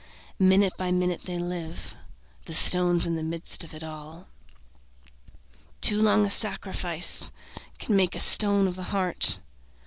Minute 0.39 0.73
by 0.79 0.89
minute 0.89 1.25
they 1.25 1.37
live: 1.37 1.93
The 2.45 2.55
stone's 2.55 3.05
in 3.05 3.13
the 3.15 3.21
midst 3.21 3.63
of 3.63 3.83
all. 3.83 4.29
Too 5.79 6.01
long 6.01 6.25
a 6.25 6.31
sacrifice 6.31 7.31
Can 7.77 7.95
make 7.95 8.15
a 8.15 8.19
stone 8.19 8.67
of 8.67 8.75
the 8.75 8.85
heart. 8.95 9.41